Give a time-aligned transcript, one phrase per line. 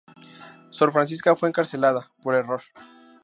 [0.71, 2.63] Sor Francisca fue encarcelada, por error.